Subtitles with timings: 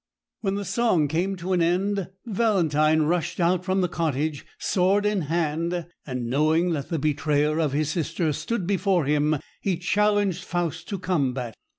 [0.39, 5.21] When the song came to an end, Valentine rushed out from the cottage, sword in
[5.21, 10.87] hand, and knowing that the betrayer of his sister stood before him, he challenged Faust
[10.89, 11.55] to combat.